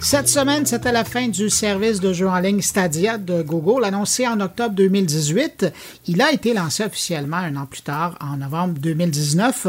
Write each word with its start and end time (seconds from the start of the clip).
Cette 0.00 0.28
semaine, 0.28 0.64
c'était 0.64 0.92
la 0.92 1.04
fin 1.04 1.26
du 1.26 1.50
service 1.50 1.98
de 1.98 2.12
jeu 2.12 2.28
en 2.28 2.38
ligne 2.38 2.62
Stadia 2.62 3.18
de 3.18 3.42
Google, 3.42 3.84
annoncé 3.84 4.28
en 4.28 4.40
octobre 4.40 4.74
2018. 4.76 5.72
Il 6.06 6.22
a 6.22 6.32
été 6.32 6.54
lancé 6.54 6.84
officiellement 6.84 7.38
un 7.38 7.56
an 7.56 7.66
plus 7.66 7.82
tard, 7.82 8.16
en 8.20 8.36
novembre 8.36 8.78
2019. 8.78 9.66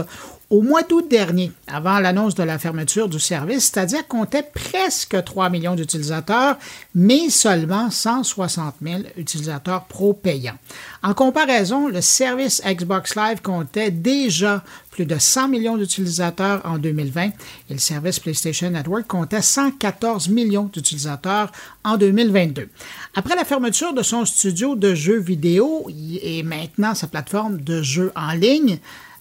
Au 0.50 0.64
mois 0.64 0.82
d'août 0.82 1.06
dernier, 1.08 1.52
avant 1.68 2.00
l'annonce 2.00 2.34
de 2.34 2.42
la 2.42 2.58
fermeture 2.58 3.08
du 3.08 3.20
service, 3.20 3.66
Stadia 3.66 4.02
comptait 4.02 4.42
presque 4.52 5.24
3 5.24 5.52
millions 5.52 5.76
d'utilisateurs, 5.76 6.58
mais 6.96 7.30
seulement 7.30 7.91
160 7.91 8.77
000 8.82 9.02
utilisateurs 9.16 9.86
pro 9.86 10.14
payants. 10.14 10.58
En 11.04 11.14
comparaison, 11.14 11.88
le 11.88 12.02
service 12.02 12.64
Xbox 12.66 13.16
Live 13.16 13.44
comptait 13.44 13.91
déjà 13.91 14.64
plus 14.90 15.05
de 15.05 15.20
100 15.20 15.50
millions 15.50 15.77
d'utilisateurs 15.77 16.62
en 16.66 16.80
2020 16.80 17.26
et 17.26 17.31
le 17.70 17.77
service 17.77 18.20
PlayStation 18.20 18.72
Network 18.72 19.05
comptait 19.05 19.44
114 19.44 20.30
millions 20.30 20.70
d'utilisateurs 20.73 21.52
en 21.84 21.95
2022. 21.95 22.70
Après 23.13 23.36
la 23.36 23.45
fermeture 23.45 23.94
de 23.94 24.02
son 24.02 24.26
studio 24.26 24.76
de 24.76 24.95
jeux 24.95 25.20
vidéo 25.20 25.88
et 26.23 26.41
maintenant 26.41 26.95
sa 26.95 27.05
plateforme 27.05 27.62
de 27.62 27.84
jeux 27.84 28.12
en 28.16 28.31
ligne, 28.31 28.80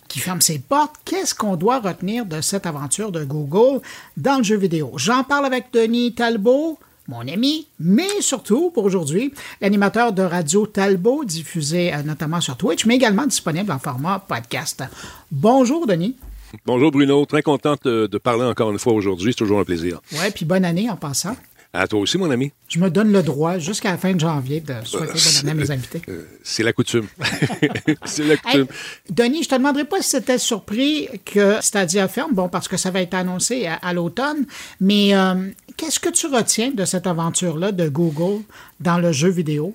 qui 0.08 0.18
ferme 0.18 0.40
ses 0.40 0.58
portes, 0.58 0.96
qu'est-ce 1.04 1.34
qu'on 1.34 1.56
doit 1.56 1.80
retenir 1.80 2.24
de 2.26 2.40
cette 2.40 2.66
aventure 2.66 3.12
de 3.12 3.24
Google 3.24 3.80
dans 4.16 4.38
le 4.38 4.42
jeu 4.42 4.56
vidéo? 4.56 4.92
J'en 4.96 5.22
parle 5.22 5.46
avec 5.46 5.66
Denis 5.72 6.14
Talbot, 6.14 6.78
mon 7.08 7.20
ami, 7.20 7.66
mais 7.78 8.20
surtout 8.20 8.70
pour 8.70 8.84
aujourd'hui, 8.84 9.32
l'animateur 9.60 10.12
de 10.12 10.22
Radio 10.22 10.66
Talbot, 10.66 11.24
diffusé 11.24 11.94
euh, 11.94 12.02
notamment 12.02 12.40
sur 12.40 12.56
Twitch, 12.56 12.84
mais 12.84 12.96
également 12.96 13.26
disponible 13.26 13.72
en 13.72 13.78
format 13.78 14.18
podcast. 14.18 14.82
Bonjour, 15.30 15.86
Denis. 15.86 16.16
Bonjour 16.64 16.90
Bruno, 16.90 17.26
très 17.26 17.42
contente 17.42 17.84
de, 17.84 18.18
parler 18.18 18.44
encore 18.44 18.70
une 18.70 18.78
fois 18.78 18.94
aujourd'hui, 18.94 19.32
c'est 19.32 19.38
toujours 19.38 19.60
un 19.60 19.64
plaisir. 19.64 20.00
Oui, 20.12 20.30
puis 20.34 20.44
bonne 20.44 20.64
année 20.64 20.88
en 20.90 20.96
passant. 20.96 21.36
À 21.74 21.86
toi 21.86 22.00
aussi, 22.00 22.16
mon 22.16 22.30
ami. 22.30 22.50
Je 22.68 22.78
me 22.78 22.88
donne 22.88 23.12
le 23.12 23.22
droit 23.22 23.58
jusqu'à 23.58 23.90
la 23.90 23.98
fin 23.98 24.14
de 24.14 24.20
janvier 24.20 24.60
de 24.60 24.72
souhaiter 24.84 25.12
bonne 25.12 25.50
année 25.50 25.50
à 25.50 25.54
mes 25.54 25.70
invités. 25.70 26.00
Euh, 26.08 26.26
c'est 26.42 26.62
la 26.62 26.72
coutume. 26.72 27.06
c'est 28.06 28.24
la 28.24 28.38
coutume. 28.38 28.66
Denis, 29.10 29.42
je 29.42 29.50
te 29.50 29.54
demanderais 29.54 29.84
pas 29.84 30.00
si 30.00 30.10
c'était 30.10 30.38
surpris 30.38 31.08
que 31.26 31.58
Stadia 31.60 32.08
ferme, 32.08 32.32
bon, 32.32 32.48
parce 32.48 32.68
que 32.68 32.78
ça 32.78 32.90
va 32.90 33.02
être 33.02 33.12
annoncé 33.12 33.66
à, 33.66 33.92
l'automne, 33.92 34.46
mais 34.80 35.14
euh, 35.14 35.50
qu'est-ce 35.76 36.00
que 36.00 36.08
tu 36.08 36.26
retiens 36.26 36.70
de 36.70 36.86
cette 36.86 37.06
aventure-là 37.06 37.72
de 37.72 37.88
Google 37.88 38.42
dans 38.80 38.98
le 38.98 39.12
jeu 39.12 39.28
vidéo? 39.28 39.74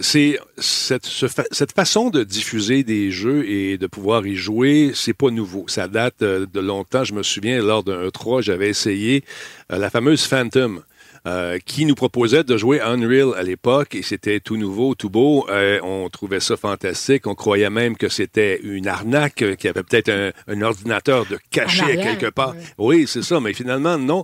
c'est 0.00 0.38
cette, 0.58 1.06
cette, 1.06 1.72
façon 1.72 2.10
de 2.10 2.24
diffuser 2.24 2.82
des 2.82 3.12
jeux 3.12 3.48
et 3.48 3.78
de 3.78 3.86
pouvoir 3.86 4.26
y 4.26 4.34
jouer, 4.34 4.90
c'est 4.92 5.14
pas 5.14 5.30
nouveau. 5.30 5.66
Ça 5.68 5.86
date 5.86 6.20
euh, 6.22 6.46
de 6.52 6.60
longtemps. 6.60 7.04
Je 7.04 7.14
me 7.14 7.22
souviens, 7.22 7.62
lors 7.62 7.84
d'un 7.84 8.08
E3, 8.08 8.42
j'avais 8.42 8.68
essayé 8.68 9.24
la 9.70 9.90
fameuse 9.90 10.24
Phantom. 10.24 10.82
Euh, 11.26 11.58
qui 11.64 11.86
nous 11.86 11.94
proposait 11.94 12.44
de 12.44 12.54
jouer 12.58 12.82
Unreal 12.82 13.30
à 13.34 13.42
l'époque 13.42 13.94
et 13.94 14.02
c'était 14.02 14.40
tout 14.40 14.58
nouveau, 14.58 14.94
tout 14.94 15.08
beau. 15.08 15.46
Euh, 15.48 15.80
on 15.82 16.10
trouvait 16.10 16.38
ça 16.38 16.58
fantastique. 16.58 17.26
On 17.26 17.34
croyait 17.34 17.70
même 17.70 17.96
que 17.96 18.10
c'était 18.10 18.60
une 18.62 18.86
arnaque, 18.86 19.40
euh, 19.40 19.54
qu'il 19.54 19.68
y 19.68 19.70
avait 19.70 19.82
peut-être 19.82 20.10
un, 20.10 20.60
ordinateur 20.60 21.24
de 21.24 21.38
caché 21.50 21.96
quelque 21.96 22.28
part. 22.28 22.54
Oui, 22.76 23.06
c'est 23.08 23.22
ça, 23.22 23.40
mais 23.40 23.54
finalement, 23.54 23.96
non. 23.96 24.22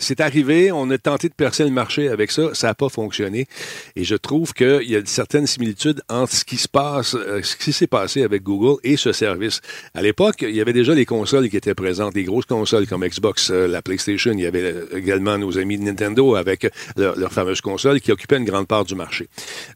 c'est 0.00 0.20
arrivé, 0.20 0.72
on 0.72 0.90
a 0.90 0.98
tenté 0.98 1.28
de 1.28 1.34
percer 1.34 1.62
le 1.62 1.70
marché 1.70 2.08
avec 2.08 2.32
ça, 2.32 2.52
ça 2.52 2.66
n'a 2.66 2.74
pas 2.74 2.88
fonctionné. 2.88 3.46
Et 3.94 4.02
je 4.02 4.16
trouve 4.16 4.54
qu'il 4.54 4.90
y 4.90 4.96
a 4.96 5.00
certaines 5.04 5.46
similitudes 5.46 6.02
entre 6.08 6.32
ce 6.32 6.44
qui 6.44 6.56
se 6.56 6.68
passe, 6.68 7.16
ce 7.42 7.56
qui 7.56 7.72
s'est 7.72 7.86
passé 7.86 8.24
avec 8.24 8.42
Google 8.42 8.80
et 8.82 8.96
ce 8.96 9.12
service. 9.12 9.60
À 9.94 10.02
l'époque, 10.02 10.42
il 10.42 10.54
y 10.54 10.60
avait 10.60 10.72
déjà 10.72 10.94
les 10.94 11.06
consoles 11.06 11.48
qui 11.48 11.56
étaient 11.56 11.76
présentes, 11.76 12.14
des 12.14 12.24
grosses 12.24 12.46
consoles 12.46 12.88
comme 12.88 13.06
Xbox, 13.06 13.50
la 13.50 13.82
PlayStation. 13.82 14.32
Il 14.32 14.40
y 14.40 14.46
avait 14.46 14.74
également 14.92 15.38
nos 15.38 15.58
amis 15.58 15.75
Nintendo 15.78 16.34
avec 16.34 16.68
leur, 16.96 17.32
fameuse 17.32 17.60
console 17.60 18.00
qui 18.00 18.12
occupait 18.12 18.36
une 18.36 18.44
grande 18.44 18.66
part 18.66 18.84
du 18.84 18.94
marché. 18.94 19.28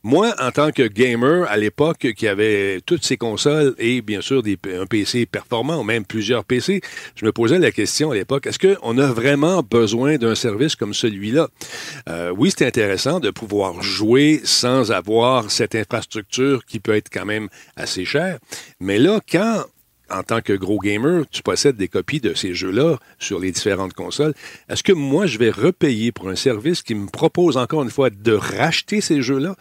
Moi, 0.02 0.34
en 0.40 0.50
tant 0.50 0.70
que 0.70 0.86
gamer 0.86 1.46
à 1.48 1.56
l'époque 1.56 2.12
qui 2.16 2.28
avait 2.28 2.80
toutes 2.86 3.04
ces 3.04 3.16
consoles 3.16 3.74
et 3.78 4.02
bien 4.02 4.20
sûr 4.20 4.42
un 4.80 4.86
PC 4.86 5.26
performant 5.26 5.80
ou 5.80 5.82
même 5.82 6.04
plusieurs 6.04 6.44
PC, 6.44 6.80
je 7.14 7.24
me 7.24 7.32
posais 7.32 7.58
la 7.58 7.72
question 7.72 8.10
à 8.10 8.14
l'époque, 8.14 8.46
est-ce 8.46 8.58
qu'on 8.58 8.98
a 8.98 9.06
vraiment 9.06 9.62
besoin 9.62 10.16
d'un 10.16 10.34
service 10.34 10.76
comme 10.76 10.94
celui-là? 10.94 11.48
Euh, 12.08 12.32
oui, 12.36 12.52
c'est 12.56 12.66
intéressant 12.66 13.20
de 13.20 13.30
pouvoir 13.30 13.82
jouer 13.82 14.40
sans 14.44 14.92
avoir 14.92 15.50
cette 15.50 15.74
infrastructure 15.74 16.64
qui 16.64 16.80
peut 16.80 16.94
être 16.94 17.10
quand 17.12 17.26
même 17.26 17.48
assez 17.76 18.04
chère, 18.04 18.38
mais 18.80 18.98
là, 18.98 19.20
quand 19.30 19.64
en 20.10 20.22
tant 20.22 20.40
que 20.40 20.52
gros 20.52 20.78
gamer, 20.78 21.24
tu 21.30 21.42
possèdes 21.42 21.76
des 21.76 21.88
copies 21.88 22.20
de 22.20 22.34
ces 22.34 22.54
jeux-là 22.54 22.98
sur 23.18 23.38
les 23.38 23.52
différentes 23.52 23.94
consoles. 23.94 24.34
Est-ce 24.68 24.82
que 24.82 24.92
moi, 24.92 25.26
je 25.26 25.38
vais 25.38 25.50
repayer 25.50 26.12
pour 26.12 26.28
un 26.28 26.36
service 26.36 26.82
qui 26.82 26.94
me 26.94 27.06
propose 27.06 27.56
encore 27.56 27.82
une 27.82 27.90
fois 27.90 28.10
de 28.10 28.32
racheter 28.32 29.00
ces 29.00 29.22
jeux-là? 29.22 29.56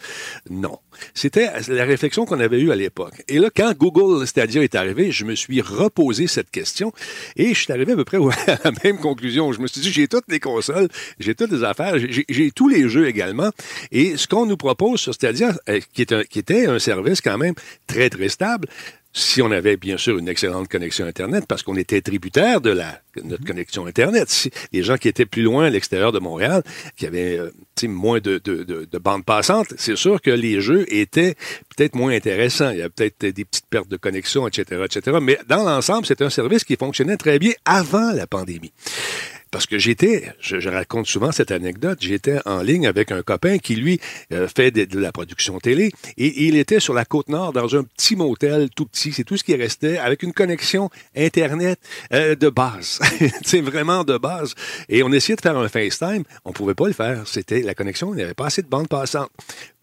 Non. 0.49 0.79
C'était 1.13 1.49
la 1.67 1.85
réflexion 1.85 2.25
qu'on 2.25 2.39
avait 2.39 2.59
eue 2.59 2.71
à 2.71 2.75
l'époque. 2.75 3.23
Et 3.27 3.39
là, 3.39 3.49
quand 3.55 3.73
Google 3.77 4.25
Stadia 4.27 4.63
est 4.63 4.75
arrivé, 4.75 5.11
je 5.11 5.25
me 5.25 5.35
suis 5.35 5.61
reposé 5.61 6.27
cette 6.27 6.51
question 6.51 6.91
et 7.35 7.53
je 7.53 7.63
suis 7.63 7.71
arrivé 7.71 7.93
à 7.93 7.95
peu 7.95 8.05
près 8.05 8.17
à 8.47 8.59
la 8.63 8.71
même 8.83 8.97
conclusion. 8.97 9.51
Je 9.53 9.61
me 9.61 9.67
suis 9.67 9.81
dit, 9.81 9.91
j'ai 9.91 10.07
toutes 10.07 10.29
les 10.29 10.39
consoles, 10.39 10.89
j'ai 11.19 11.35
toutes 11.35 11.51
les 11.51 11.63
affaires, 11.63 11.95
j'ai 11.97 12.51
tous 12.51 12.67
les 12.67 12.89
jeux 12.89 13.07
également. 13.07 13.51
Et 13.91 14.17
ce 14.17 14.27
qu'on 14.27 14.45
nous 14.45 14.57
propose 14.57 14.99
sur 14.99 15.13
Stadia, 15.13 15.55
euh, 15.69 15.79
qui, 15.93 16.01
est 16.03 16.27
qui 16.27 16.39
était 16.39 16.65
un 16.65 16.79
service 16.79 17.21
quand 17.21 17.37
même 17.37 17.55
très, 17.87 18.09
très 18.09 18.29
stable, 18.29 18.67
si 19.11 19.41
on 19.41 19.51
avait 19.51 19.77
bien 19.77 19.97
sûr 19.97 20.17
une 20.17 20.29
excellente 20.29 20.67
connexion 20.67 21.05
Internet, 21.05 21.45
parce 21.47 21.63
qu'on 21.63 21.75
était 21.75 22.01
tributaire 22.01 22.61
de 22.61 22.69
la, 22.69 23.01
notre 23.23 23.43
connexion 23.43 23.85
Internet. 23.85 24.29
Si 24.29 24.51
les 24.71 24.83
gens 24.83 24.97
qui 24.97 25.07
étaient 25.07 25.25
plus 25.25 25.41
loin 25.41 25.65
à 25.65 25.69
l'extérieur 25.69 26.11
de 26.11 26.19
Montréal, 26.19 26.63
qui 26.95 27.07
avaient 27.07 27.39
euh, 27.39 27.51
moins 27.87 28.19
de, 28.19 28.39
de, 28.43 28.63
de, 28.63 28.87
de 28.91 28.97
bandes 28.97 29.25
passantes, 29.25 29.73
c'est 29.77 29.95
sûr 29.95 30.21
que 30.21 30.31
les 30.31 30.61
jeux 30.61 30.85
étaient 30.93 31.35
peut-être 31.75 31.95
moins 31.95 32.11
intéressants. 32.11 32.71
Il 32.71 32.79
y 32.79 32.81
a 32.81 32.89
peut-être 32.89 33.25
des 33.25 33.45
petites 33.45 33.67
pertes 33.69 33.89
de 33.89 33.97
connexion, 33.97 34.47
etc., 34.47 34.83
etc. 34.85 35.17
Mais 35.21 35.39
dans 35.47 35.63
l'ensemble, 35.63 36.05
c'est 36.05 36.21
un 36.21 36.29
service 36.29 36.63
qui 36.63 36.75
fonctionnait 36.75 37.17
très 37.17 37.39
bien 37.39 37.53
avant 37.65 38.11
la 38.11 38.27
pandémie. 38.27 38.73
Parce 39.51 39.65
que 39.65 39.77
j'étais, 39.77 40.31
je, 40.39 40.69
raconte 40.69 41.07
souvent 41.07 41.31
cette 41.31 41.51
anecdote, 41.51 41.97
j'étais 42.01 42.39
en 42.45 42.61
ligne 42.61 42.87
avec 42.87 43.11
un 43.11 43.23
copain 43.23 43.57
qui, 43.57 43.75
lui, 43.75 43.99
euh, 44.31 44.47
fait 44.47 44.71
de, 44.71 44.99
la 44.99 45.11
production 45.11 45.59
télé 45.59 45.91
et, 46.17 46.47
il 46.47 46.55
était 46.55 46.79
sur 46.79 46.93
la 46.93 47.05
côte 47.05 47.29
nord 47.29 47.53
dans 47.53 47.75
un 47.75 47.83
petit 47.83 48.15
motel 48.15 48.69
tout 48.69 48.85
petit, 48.85 49.11
c'est 49.11 49.23
tout 49.23 49.37
ce 49.37 49.43
qui 49.43 49.55
restait, 49.55 49.97
avec 49.97 50.23
une 50.23 50.33
connexion 50.33 50.89
Internet 51.15 51.79
euh, 52.13 52.35
de 52.35 52.49
base. 52.49 52.99
c'est 53.43 53.61
vraiment 53.61 54.03
de 54.03 54.17
base. 54.17 54.53
Et 54.87 55.03
on 55.03 55.11
essayait 55.11 55.35
de 55.35 55.41
faire 55.41 55.57
un 55.57 55.67
FaceTime, 55.67 56.23
on 56.45 56.53
pouvait 56.53 56.75
pas 56.75 56.87
le 56.87 56.93
faire. 56.93 57.27
C'était 57.27 57.61
la 57.61 57.73
connexion, 57.73 58.13
il 58.13 58.17
n'y 58.17 58.23
avait 58.23 58.33
pas 58.33 58.47
assez 58.47 58.61
de 58.61 58.67
bande 58.67 58.87
passante 58.87 59.29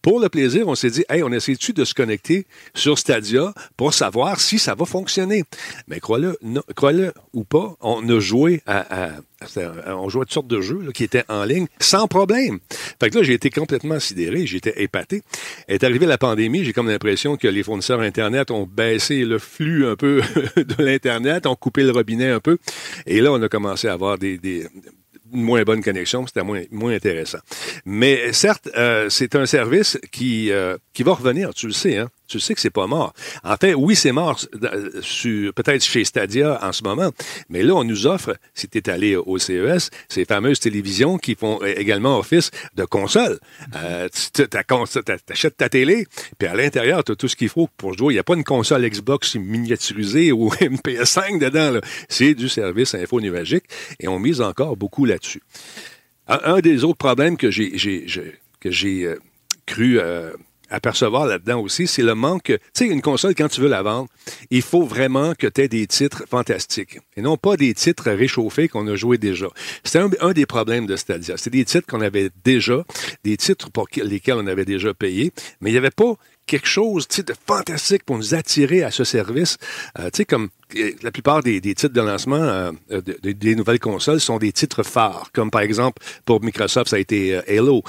pour 0.07 0.21
le 0.21 0.29
plaisir, 0.29 0.69
on 0.69 0.75
s'est 0.75 0.89
dit, 0.89 1.03
hey, 1.09 1.21
on 1.21 1.33
essaie-tu 1.33 1.73
de 1.73 1.83
se 1.83 1.93
connecter 1.93 2.45
sur 2.73 2.97
Stadia 2.97 3.53
pour 3.75 3.93
savoir 3.93 4.39
si 4.39 4.57
ça 4.57 4.73
va 4.73 4.85
fonctionner? 4.85 5.43
Mais 5.89 5.99
crois-le, 5.99 6.39
crois-le 6.77 7.11
ou 7.33 7.43
pas, 7.43 7.75
on 7.81 8.07
a 8.07 8.17
joué 8.21 8.61
à, 8.65 9.09
on 9.87 10.07
jouait 10.07 10.21
à 10.21 10.23
toutes 10.23 10.33
sortes 10.33 10.47
de 10.47 10.61
jeux 10.61 10.93
qui 10.93 11.03
étaient 11.03 11.25
en 11.27 11.43
ligne 11.43 11.67
sans 11.81 12.07
problème. 12.07 12.59
Fait 13.01 13.09
que 13.09 13.17
là, 13.17 13.23
j'ai 13.23 13.33
été 13.33 13.49
complètement 13.49 13.99
sidéré, 13.99 14.47
j'étais 14.47 14.81
épaté. 14.81 15.23
Est 15.67 15.83
arrivée 15.83 16.05
la 16.05 16.17
pandémie, 16.17 16.63
j'ai 16.63 16.71
comme 16.71 16.87
l'impression 16.87 17.35
que 17.35 17.49
les 17.49 17.63
fournisseurs 17.63 17.99
Internet 17.99 18.49
ont 18.49 18.65
baissé 18.65 19.25
le 19.25 19.39
flux 19.39 19.87
un 19.87 19.97
peu 19.97 20.21
de 20.55 20.81
l'Internet, 20.81 21.45
ont 21.47 21.55
coupé 21.57 21.83
le 21.83 21.91
robinet 21.91 22.29
un 22.29 22.39
peu. 22.39 22.59
Et 23.07 23.19
là, 23.19 23.33
on 23.33 23.41
a 23.41 23.49
commencé 23.49 23.89
à 23.89 23.91
avoir 23.91 24.17
des 24.17 24.39
moins 25.31 25.63
bonne 25.63 25.83
connexion, 25.83 26.25
c'était 26.27 26.43
moins, 26.43 26.63
moins 26.71 26.93
intéressant. 26.93 27.39
Mais 27.85 28.33
certes, 28.33 28.69
euh, 28.75 29.09
c'est 29.09 29.35
un 29.35 29.45
service 29.45 29.97
qui, 30.11 30.51
euh, 30.51 30.77
qui 30.93 31.03
va 31.03 31.13
revenir, 31.13 31.53
tu 31.53 31.67
le 31.67 31.73
sais, 31.73 31.97
hein? 31.97 32.09
Tu 32.27 32.39
sais 32.39 32.53
que 32.53 32.61
c'est 32.61 32.69
pas 32.69 32.87
mort. 32.87 33.13
En 33.43 33.55
fait, 33.55 33.73
oui, 33.73 33.95
c'est 33.95 34.11
mort 34.11 34.39
peut-être 35.55 35.83
chez 35.83 36.03
Stadia 36.03 36.59
en 36.61 36.71
ce 36.71 36.83
moment, 36.83 37.11
mais 37.49 37.63
là, 37.63 37.75
on 37.75 37.83
nous 37.83 38.07
offre, 38.07 38.37
si 38.53 38.67
tu 38.67 38.77
es 38.77 38.89
allé 38.89 39.15
au 39.15 39.37
CES, 39.37 39.89
ces 40.09 40.25
fameuses 40.25 40.59
télévisions 40.59 41.17
qui 41.17 41.35
font 41.35 41.61
également 41.63 42.19
office 42.19 42.51
de 42.75 42.85
console. 42.85 43.39
Euh, 43.75 44.09
tu 44.33 44.43
achètes 45.29 45.57
ta 45.57 45.69
télé, 45.69 46.05
puis 46.37 46.47
à 46.47 46.55
l'intérieur, 46.55 47.03
tu 47.03 47.13
as 47.13 47.15
tout 47.15 47.27
ce 47.27 47.35
qu'il 47.35 47.49
faut 47.49 47.67
pour 47.77 47.97
jouer. 47.97 48.13
Il 48.13 48.15
n'y 48.15 48.19
a 48.19 48.23
pas 48.23 48.35
une 48.35 48.43
console 48.43 48.87
Xbox 48.87 49.35
miniaturisée 49.35 50.31
ou 50.31 50.51
une 50.61 50.77
PS5 50.77 51.39
dedans. 51.39 51.79
C'est 52.09 52.33
du 52.33 52.49
service 52.49 52.95
info 52.95 53.19
nuagique 53.21 53.65
et 53.99 54.07
on 54.07 54.19
mise 54.19 54.41
encore 54.41 54.77
beaucoup 54.77 55.05
là-dessus. 55.05 55.41
Un, 56.27 56.59
des 56.59 56.83
autres 56.83 56.97
problèmes 56.97 57.37
que 57.37 57.49
j'ai 57.49 57.71
euh, 58.65 59.15
cru 59.65 59.99
euh, 59.99 60.33
apercevoir 60.69 61.25
là-dedans 61.25 61.59
aussi, 61.59 61.87
c'est 61.87 62.03
le 62.03 62.15
manque. 62.15 62.45
Tu 62.45 62.59
sais, 62.73 62.85
une 62.85 63.01
console, 63.01 63.35
quand 63.35 63.47
tu 63.47 63.61
veux 63.61 63.69
la 63.69 63.81
vendre, 63.81 64.09
il 64.49 64.61
faut 64.61 64.83
vraiment 64.83 65.33
que 65.35 65.47
tu 65.47 65.61
aies 65.61 65.67
des 65.67 65.87
titres 65.87 66.23
fantastiques 66.29 66.99
et 67.15 67.21
non 67.21 67.37
pas 67.37 67.57
des 67.57 67.73
titres 67.73 68.11
réchauffés 68.11 68.67
qu'on 68.67 68.87
a 68.87 68.95
joués 68.95 69.17
déjà. 69.17 69.47
C'était 69.83 69.99
un, 70.19 70.33
des 70.33 70.45
problèmes 70.45 70.85
de 70.85 70.95
Stadia. 70.95 71.35
C'est 71.37 71.49
des 71.49 71.65
titres 71.65 71.87
qu'on 71.87 72.01
avait 72.01 72.29
déjà, 72.43 72.83
des 73.23 73.37
titres 73.37 73.69
pour 73.71 73.87
lesquels 73.95 74.35
on 74.35 74.47
avait 74.47 74.65
déjà 74.65 74.93
payé, 74.93 75.31
mais 75.61 75.69
il 75.69 75.73
n'y 75.73 75.79
avait 75.79 75.91
pas 75.91 76.15
quelque 76.45 76.67
chose 76.67 77.07
de 77.07 77.33
fantastique 77.45 78.03
pour 78.03 78.17
nous 78.17 78.33
attirer 78.33 78.83
à 78.83 78.91
ce 78.91 79.03
service. 79.03 79.57
Euh, 79.99 80.05
tu 80.05 80.17
sais, 80.17 80.25
comme 80.25 80.49
la 81.01 81.11
plupart 81.11 81.43
des, 81.43 81.61
titres 81.61 81.89
de 81.89 82.01
lancement 82.01 82.71
des 82.89 83.55
nouvelles 83.55 83.79
consoles 83.79 84.19
sont 84.19 84.37
des 84.37 84.51
titres 84.51 84.83
phares, 84.83 85.29
comme 85.33 85.51
par 85.51 85.61
exemple 85.61 86.01
pour 86.25 86.43
Microsoft, 86.43 86.89
ça 86.89 86.97
a 86.97 86.99
été 86.99 87.37
Halo. 87.47 87.83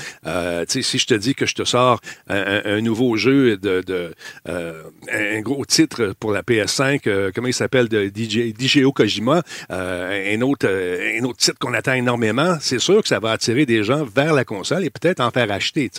si 0.68 0.98
je 0.98 1.06
te 1.06 1.14
dis 1.14 1.34
que 1.34 1.46
je 1.46 1.54
te 1.54 1.64
sors 1.64 2.00
un, 2.28 2.80
nouveau 2.80 3.16
jeu 3.16 3.56
de, 3.56 4.14
un 4.46 5.40
gros 5.40 5.64
titre 5.64 6.14
pour 6.20 6.32
la 6.32 6.42
PS5, 6.42 7.32
comment 7.32 7.48
il 7.48 7.54
s'appelle, 7.54 7.88
de 7.88 8.06
DJ, 8.06 8.54
DJO 8.56 8.92
Kojima, 8.92 9.42
un 9.70 10.40
autre 10.42 10.68
un 10.68 11.24
autre 11.24 11.38
titre 11.38 11.58
qu'on 11.58 11.74
attend 11.74 11.94
énormément, 11.94 12.56
c'est 12.60 12.78
sûr 12.78 13.02
que 13.02 13.08
ça 13.08 13.18
va 13.18 13.32
attirer 13.32 13.66
des 13.66 13.82
gens 13.82 14.04
vers 14.04 14.32
la 14.32 14.44
console 14.44 14.84
et 14.84 14.90
peut-être 14.90 15.20
en 15.20 15.30
faire 15.30 15.50
acheter. 15.50 15.90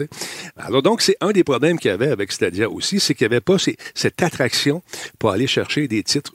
Alors 0.57 0.81
donc, 0.81 1.01
c'est 1.01 1.17
un 1.21 1.31
des 1.31 1.43
problèmes 1.43 1.79
qu'il 1.79 1.91
y 1.91 1.93
avait 1.93 2.11
avec 2.11 2.31
Stadia 2.31 2.69
aussi, 2.69 2.99
c'est 2.99 3.13
qu'il 3.13 3.27
n'y 3.27 3.33
avait 3.33 3.41
pas 3.41 3.57
cette 3.93 4.21
attraction 4.21 4.81
pour 5.17 5.31
aller 5.31 5.47
chercher 5.47 5.87
des 5.87 6.03
titres 6.03 6.31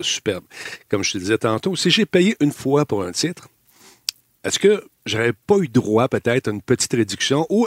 Comme 0.89 1.03
je 1.05 1.13
te 1.13 1.19
disais 1.19 1.39
tantôt, 1.39 1.77
si 1.77 1.91
j'ai 1.91 2.07
payé 2.07 2.37
une 2.41 2.53
fois 2.53 2.85
pour 2.85 3.03
un 3.03 3.13
titre, 3.13 3.49
est-ce 4.45 4.59
que 4.59 4.85
j'aurais 5.07 5.33
pas 5.33 5.59
eu 5.59 5.69
droit 5.69 6.09
peut-être 6.09 6.49
à 6.49 6.51
une 6.51 6.63
petite 6.63 6.93
réduction 6.93 7.47
ou 7.49 7.67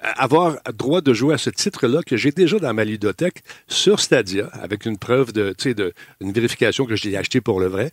avoir 0.00 0.58
droit 0.74 1.00
de 1.00 1.12
jouer 1.14 1.34
à 1.34 1.38
ce 1.38 1.50
titre-là 1.50 2.02
que 2.02 2.16
j'ai 2.16 2.30
déjà 2.30 2.58
dans 2.58 2.74
ma 2.74 2.84
ludothèque 2.84 3.42
sur 3.68 4.00
Stadia, 4.00 4.48
avec 4.52 4.84
une 4.86 4.98
preuve 4.98 5.32
de, 5.32 5.54
de 5.64 5.94
une 6.20 6.32
vérification 6.32 6.84
que 6.84 6.96
j'ai 6.96 7.16
acheté 7.16 7.40
pour 7.40 7.60
le 7.60 7.66
vrai, 7.66 7.90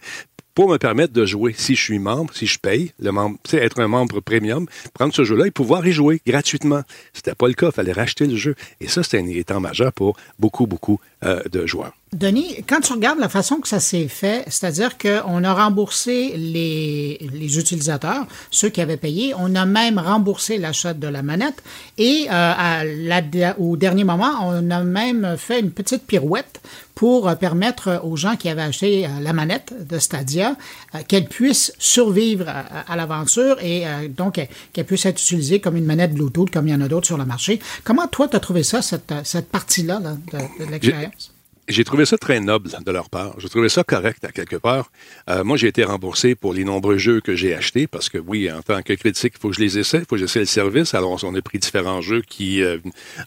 pour 0.54 0.70
me 0.70 0.78
permettre 0.78 1.14
de 1.14 1.26
jouer 1.26 1.54
si 1.58 1.76
je 1.76 1.82
suis 1.82 2.00
membre, 2.00 2.34
si 2.34 2.46
je 2.46 2.60
paye, 2.60 2.92
le 3.00 3.12
membre, 3.12 3.38
être 3.54 3.80
un 3.80 3.88
membre 3.88 4.20
premium, 4.20 4.68
prendre 4.94 5.14
ce 5.14 5.24
jeu-là 5.24 5.48
et 5.48 5.52
pouvoir 5.52 5.86
y 5.88 5.94
jouer 5.94 6.22
gratuitement. 6.26 6.84
C'était 7.14 7.36
pas 7.36 7.48
le 7.48 7.54
cas, 7.54 7.68
il 7.68 7.74
fallait 7.74 7.94
racheter 7.94 8.28
le 8.28 8.36
jeu. 8.36 8.56
Et 8.82 8.88
ça, 8.88 9.04
c'était 9.04 9.20
un 9.20 9.28
irritant 9.28 9.60
majeur 9.60 9.94
pour 9.94 10.18
beaucoup, 10.40 10.68
beaucoup 10.68 11.00
euh, 11.24 11.42
de 11.50 11.66
joueurs. 11.66 11.94
Denis, 12.14 12.58
quand 12.68 12.82
tu 12.82 12.92
regardes 12.92 13.20
la 13.20 13.30
façon 13.30 13.62
que 13.62 13.70
ça 13.70 13.80
s'est 13.80 14.10
fait, 14.10 14.44
c'est-à-dire 14.48 14.98
qu'on 14.98 15.46
a 15.46 15.54
remboursé 15.54 16.34
les, 16.36 17.18
les, 17.32 17.58
utilisateurs, 17.58 18.28
ceux 18.50 18.68
qui 18.68 18.82
avaient 18.82 18.98
payé, 18.98 19.34
on 19.38 19.56
a 19.56 19.66
même 19.66 19.98
remboursé 19.98 20.58
l'achat 20.58 20.94
de 20.94 21.08
la 21.08 21.22
manette 21.22 21.64
et 21.98 22.26
euh, 22.28 22.32
à 22.34 22.84
la, 22.84 23.22
au 23.60 23.78
dernier 23.78 24.04
moment, 24.04 24.30
on 24.42 24.72
a 24.72 24.84
même 24.84 25.38
fait 25.38 25.62
une 25.62 25.72
petite 25.72 26.06
pirouette 26.06 26.60
pour 26.96 27.34
permettre 27.38 28.02
aux 28.04 28.18
gens 28.18 28.36
qui 28.36 28.50
avaient 28.50 28.62
acheté 28.62 29.06
euh, 29.06 29.10
la 29.22 29.32
manette 29.32 29.74
de 29.88 29.98
Stadia 29.98 30.58
euh, 30.94 31.00
qu'elle 31.08 31.30
puisse 31.30 31.72
survivre 31.80 32.46
à, 32.50 32.94
l'aventure 32.98 33.58
et 33.62 33.86
donc 34.10 34.46
qu'elle 34.74 34.86
puisse 34.86 35.06
être 35.06 35.22
utilisée 35.22 35.62
comme 35.62 35.78
une 35.78 35.86
manette 35.86 36.14
Bluetooth 36.14 36.52
comme 36.52 36.68
il 36.68 36.72
y 36.72 36.76
en 36.76 36.82
a 36.82 36.90
d'autres 36.90 37.08
sur 37.08 37.18
le 37.18 37.26
marché. 37.26 37.62
Comment 37.86 38.08
toi, 38.08 38.28
tu 38.28 38.36
as 38.36 38.42
trouvé 38.42 38.64
ça, 38.64 38.82
cette, 38.82 39.14
cette 39.24 39.48
partie-là 39.48 40.02
de, 40.02 40.66
de 40.66 40.70
l'expérience? 40.70 41.32
J'ai 41.72 41.86
trouvé 41.86 42.06
ça 42.06 42.18
très 42.18 42.42
noble 42.42 42.70
de 42.86 42.92
leur 42.92 43.10
part. 43.10 43.36
J'ai 43.40 43.48
trouvé 43.48 43.70
ça 43.70 43.86
correct 43.86 44.26
à 44.26 44.32
quelque 44.34 44.58
part. 44.58 44.92
Euh, 45.30 45.46
moi, 45.46 45.56
j'ai 45.56 45.68
été 45.68 45.86
remboursé 45.86 46.36
pour 46.36 46.54
les 46.54 46.66
nombreux 46.66 46.98
jeux 46.98 47.22
que 47.22 47.34
j'ai 47.34 47.56
achetés 47.56 47.88
parce 47.88 48.10
que 48.10 48.18
oui, 48.18 48.52
en 48.52 48.62
tant 48.62 48.82
que 48.82 48.92
critique, 48.94 49.34
il 49.38 49.40
faut 49.40 49.50
que 49.50 49.56
je 49.56 49.62
les 49.62 49.80
essaie, 49.80 50.00
il 50.00 50.02
faut 50.02 50.16
que 50.16 50.18
j'essaie 50.18 50.40
le 50.40 50.46
service. 50.46 50.94
Alors, 50.94 51.18
on 51.24 51.34
a 51.34 51.42
pris 51.42 51.60
différents 51.60 52.02
jeux 52.02 52.24
qui, 52.28 52.62
euh, 52.62 52.78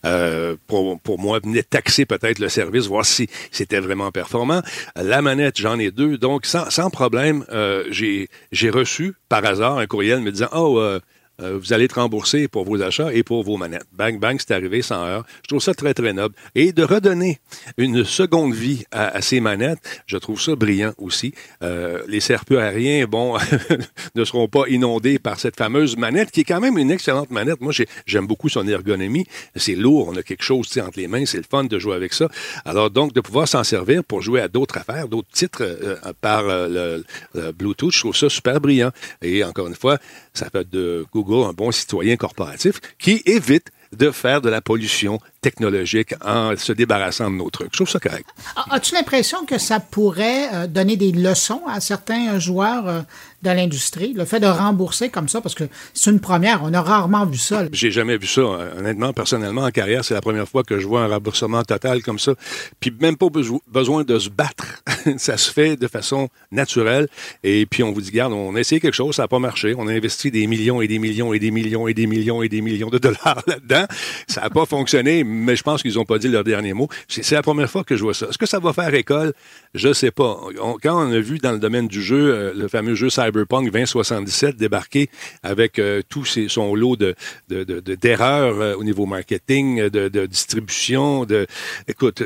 euh, 0.05 0.57
pour, 0.67 1.01
pour 1.01 1.19
moi, 1.19 1.39
venaient 1.43 1.63
taxer 1.63 2.05
peut-être 2.05 2.39
le 2.39 2.51
service, 2.51 2.87
voir 2.87 3.07
si 3.07 3.29
c'était 3.51 3.81
vraiment 3.81 4.11
performant. 4.11 4.61
La 4.95 5.23
manette, 5.23 5.59
j'en 5.59 5.79
ai 5.79 5.91
deux. 5.91 6.19
Donc, 6.19 6.45
sans, 6.45 6.69
sans 6.69 6.91
problème, 6.91 7.47
j'ai 7.91 8.29
reçu 8.71 9.15
par 9.31 9.45
hasard 9.45 9.79
un 9.79 9.87
courriel 9.87 10.21
me 10.21 10.31
disant, 10.31 10.49
oh, 10.53 10.99
euh, 11.41 11.59
vous 11.59 11.73
allez 11.73 11.85
être 11.85 12.01
remboursé 12.01 12.47
pour 12.47 12.65
vos 12.65 12.81
achats 12.81 13.13
et 13.13 13.23
pour 13.23 13.43
vos 13.43 13.57
manettes. 13.57 13.87
Bang, 13.93 14.19
bang, 14.21 14.37
c'est 14.39 14.53
arrivé 14.53 14.83
sans 14.83 15.05
heure. 15.05 15.25
Je 15.43 15.49
trouve 15.49 15.61
ça 15.61 15.75
très, 15.75 15.93
très 15.95 16.13
noble. 16.13 16.35
Et 16.55 16.73
de 16.73 16.85
redonner 16.85 17.41
une 17.77 18.05
seconde 18.05 18.55
vie 18.55 18.85
à, 18.93 19.21
ces 19.21 19.41
manettes, 19.41 19.79
je 20.07 20.17
trouve 20.17 20.41
ça 20.41 20.55
brillant 20.55 20.93
aussi. 20.99 21.35
Euh, 21.63 22.03
les 22.07 22.21
serpents 22.21 22.57
aériens, 22.57 23.07
bon, 23.07 23.37
ne 24.15 24.25
seront 24.25 24.49
pas 24.49 24.65
inondés 24.69 25.19
par 25.19 25.41
cette 25.41 25.57
fameuse 25.57 25.97
manette, 25.97 26.31
qui 26.31 26.41
est 26.41 26.45
quand 26.45 26.61
même 26.61 26.79
une 26.79 26.91
excellente 26.91 27.31
manette. 27.31 27.61
Moi, 27.61 27.73
j'aime 28.07 28.27
beaucoup 28.27 28.49
son 28.49 28.67
ergonomie. 28.69 29.27
C'est 29.57 29.75
lourd, 29.75 30.09
on 30.09 30.17
a 30.17 30.23
quelque 30.23 30.45
chose 30.45 30.69
entre 30.79 30.99
les 30.99 31.09
mains, 31.09 31.27
c'est 31.27 31.39
le 31.39 31.45
fun 31.49 31.65
de 31.65 31.79
jouer 31.79 31.97
avec 31.97 32.13
ça. 32.13 32.29
Alors 32.65 32.91
donc, 32.91 33.13
de 33.13 33.21
pouvoir 33.21 33.49
s'en 33.49 33.65
servir 33.65 34.05
pour 34.05 34.23
jouer 34.23 34.41
à 34.41 34.49
d'autres 34.49 34.79
affaires, 34.79 35.09
d'autres 35.09 35.31
titres 35.33 35.63
euh, 35.63 35.97
par 36.21 36.45
le, 36.45 37.05
le, 37.35 37.53
Bluetooth, 37.53 37.93
je 37.93 38.01
trouve 38.01 38.17
ça 38.17 38.29
super 38.29 38.61
brillant. 38.61 38.91
Et 39.23 39.43
encore 39.45 39.67
une 39.67 39.75
fois, 39.75 39.99
ça 40.33 40.49
fait 40.51 40.69
de 40.69 41.07
Google 41.13 41.24
un 41.33 41.53
bon 41.53 41.73
citoyen 41.73 42.17
corporatif 42.17 42.81
qui 42.99 43.23
évite 43.27 43.71
de 43.93 44.11
faire 44.11 44.41
de 44.41 44.49
la 44.49 44.61
pollution 44.61 45.21
technologique 45.45 46.15
en 46.25 46.57
se 46.57 46.73
débarrassant 46.73 47.31
de 47.31 47.37
nos 47.37 47.51
trucs. 47.51 47.69
Je 47.73 47.77
trouve 47.77 47.89
ça 47.91 48.01
correct. 48.01 48.27
As-tu 48.71 48.95
l'impression 48.95 49.45
que 49.45 49.59
ça 49.59 49.79
pourrait 49.79 50.49
euh, 50.55 50.67
donner 50.67 50.97
des 50.97 51.13
leçons 51.13 51.61
à 51.69 51.81
certains 51.81 52.39
joueurs 52.39 52.89
euh, 52.89 53.01
de 53.43 53.51
l'industrie, 53.51 54.15
le 54.15 54.25
fait 54.25 54.41
de 54.41 54.47
rembourser 54.47 55.11
comme 55.11 55.29
ça, 55.29 55.43
parce 55.43 55.55
que 55.55 55.65
c'est 55.93 56.11
une 56.11 56.21
première, 56.21 56.63
on 56.63 56.73
a 56.73 56.81
rarement 56.81 57.27
vu 57.27 57.37
ça. 57.37 57.65
J'ai 57.73 57.91
jamais 57.91 58.17
vu 58.17 58.27
ça, 58.27 58.41
honnêtement, 58.41 59.13
personnellement, 59.13 59.65
en 59.65 59.71
carrière, 59.71 60.03
c'est 60.03 60.15
la 60.15 60.23
première 60.23 60.49
fois 60.49 60.63
que 60.63 60.79
je 60.81 60.87
vois 60.87 61.03
un 61.03 61.09
remboursement 61.09 61.63
total 61.63 62.03
comme 62.03 62.19
ça, 62.19 62.33
puis 62.81 62.91
même 62.99 63.17
pas 63.17 63.27
besoin 63.29 64.03
de 64.03 64.19
se 64.19 64.31
battre. 64.31 64.83
ça 65.19 65.37
se 65.37 65.53
fait 65.53 65.77
de 65.77 65.87
façon 65.87 66.29
naturelle, 66.53 67.07
et 67.43 67.67
puis 67.67 67.83
on 67.83 67.93
vous 67.93 68.01
dit, 68.01 68.11
garde, 68.11 68.33
on 68.33 68.55
a 68.55 68.61
essayé 68.61 68.81
quelque 68.81 68.95
chose, 68.95 69.15
ça 69.17 69.23
n'a 69.25 69.29
pas 69.29 69.39
marché, 69.39 69.75
on 69.77 69.89
a 69.89 69.93
investi 69.93 70.31
des 70.31 70.47
millions 70.47 70.81
et 70.81 70.89
des 70.89 70.99
millions 70.99 71.35
et 71.35 71.39
des 71.39 71.51
millions 71.51 71.87
et 71.87 71.93
des 71.93 72.07
millions 72.07 72.43
et 72.43 72.49
des 72.49 72.63
millions 72.63 72.89
de 72.89 72.99
dollars 73.07 73.43
là-dedans, 73.47 73.85
ça 74.27 74.41
n'a 74.41 74.51
pas 74.51 74.65
fonctionné, 74.65 75.23
mais 75.35 75.57
je 75.57 75.63
pense 75.63 75.83
qu'ils 75.83 75.95
n'ont 75.95 76.05
pas 76.05 76.19
dit 76.19 76.29
leur 76.29 76.45
dernier 76.45 76.73
mot. 76.73 76.89
C'est 77.09 77.33
la 77.33 77.43
première 77.43 77.71
fois 77.71 77.85
que 77.85 77.97
je 77.97 78.03
vois 78.03 78.15
ça. 78.15 78.27
Est-ce 78.27 78.39
que 78.39 78.47
ça 78.47 78.59
va 78.59 78.73
faire 78.73 78.93
école? 78.95 79.33
Je 79.75 79.93
sais 79.93 80.11
pas. 80.11 80.41
quand 80.83 81.09
on 81.09 81.13
a 81.13 81.21
vu 81.21 81.39
dans 81.39 81.53
le 81.53 81.59
domaine 81.59 81.89
du 81.89 82.03
jeu, 82.03 82.35
euh, 82.35 82.53
le 82.55 82.69
fameux 82.69 82.95
jeu 82.95 83.11
Cyber 83.11 83.27
Cyberpunk 83.27 83.71
2077 83.71 84.57
débarqué 84.57 85.11
avec 85.43 85.79
euh, 85.79 86.03
tout 86.09 86.25
son 86.25 86.75
lot 86.75 86.97
de, 86.97 87.15
d'erreurs 87.49 88.61
euh, 88.61 88.75
au 88.75 88.85
niveau 88.85 89.07
marketing, 89.07 89.89
de, 89.89 90.27
distribution. 90.27 91.25
De, 91.25 91.47
écoute, 91.89 92.23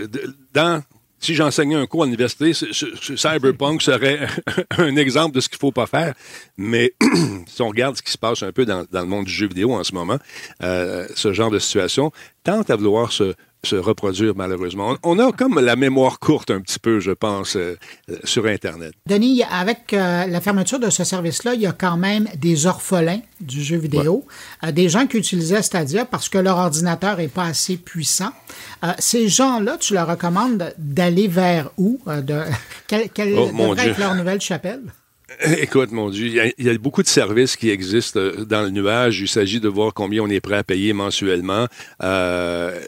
dans 0.52 0.82
si 1.20 1.34
j'enseignais 1.34 1.74
un 1.74 1.86
cours 1.86 2.02
à 2.02 2.06
l'université, 2.06 2.52
Cyberpunk 2.52 3.82
serait 3.82 4.28
un 4.78 4.96
exemple 4.96 5.34
de 5.34 5.40
ce 5.40 5.48
qu'il 5.48 5.58
faut 5.58 5.72
pas 5.72 5.86
faire. 5.86 6.14
Mais 6.56 6.94
si 7.46 7.62
on 7.62 7.68
regarde 7.68 7.96
ce 7.96 8.02
qui 8.02 8.12
se 8.12 8.18
passe 8.18 8.42
un 8.42 8.52
peu 8.52 8.64
dans, 8.64 8.86
le 8.92 9.04
monde 9.04 9.26
du 9.26 9.32
jeu 9.32 9.48
vidéo 9.48 9.72
en 9.72 9.84
ce 9.84 9.92
moment, 9.94 10.18
euh, 10.62 11.06
ce 11.14 11.32
genre 11.32 11.50
de 11.50 11.58
situation 11.58 12.12
tente 12.44 12.70
à 12.70 12.76
vouloir 12.76 13.12
se, 13.12 13.34
se 13.64 13.76
reproduire 13.76 14.34
malheureusement. 14.36 14.96
On 15.02 15.18
a 15.18 15.32
comme 15.32 15.58
la 15.58 15.76
mémoire 15.76 16.18
courte 16.18 16.50
un 16.50 16.60
petit 16.60 16.78
peu, 16.78 17.00
je 17.00 17.10
pense, 17.10 17.56
euh, 17.56 17.76
sur 18.24 18.46
Internet. 18.46 18.92
Denis, 19.06 19.42
avec 19.50 19.92
euh, 19.92 20.26
la 20.26 20.40
fermeture 20.40 20.78
de 20.78 20.90
ce 20.90 21.04
service-là, 21.04 21.54
il 21.54 21.62
y 21.62 21.66
a 21.66 21.72
quand 21.72 21.96
même 21.96 22.28
des 22.36 22.66
orphelins 22.66 23.20
du 23.40 23.62
jeu 23.62 23.76
vidéo, 23.76 24.26
euh, 24.64 24.72
des 24.72 24.88
gens 24.88 25.06
qui 25.06 25.18
utilisaient 25.18 25.62
Stadia 25.62 26.04
parce 26.04 26.28
que 26.28 26.38
leur 26.38 26.58
ordinateur 26.58 27.18
n'est 27.18 27.28
pas 27.28 27.44
assez 27.44 27.76
puissant. 27.76 28.30
ces 28.98 29.28
gens-là, 29.28 29.76
tu 29.78 29.94
leur 29.94 30.06
recommandes 30.06 30.72
d'aller 30.78 31.28
vers 31.28 31.70
où? 31.76 32.00
de, 32.06 32.42
quelle 32.86 33.10
quelle 33.10 33.34
oh, 33.36 33.46
devrait 33.46 33.88
être 33.88 33.98
leur 33.98 34.14
nouvelle 34.14 34.40
chapelle? 34.40 34.82
Écoute, 35.60 35.92
mon 35.92 36.08
Dieu, 36.08 36.52
il 36.56 36.66
y, 36.66 36.70
a, 36.70 36.78
beaucoup 36.78 37.02
de 37.02 37.08
services 37.08 37.56
qui 37.56 37.68
existent 37.68 38.18
euh, 38.18 38.46
dans 38.46 38.62
le 38.62 38.70
nuage. 38.70 39.20
Il 39.20 39.28
s'agit 39.28 39.60
de 39.60 39.68
voir 39.68 39.92
combien 39.92 40.22
on 40.22 40.30
est 40.30 40.40
prêt 40.40 40.56
à 40.56 40.64
payer 40.64 40.94
mensuellement. 40.94 41.66
Euh, 42.02 42.80